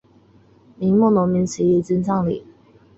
[0.79, 2.43] 明末农民起义军将领。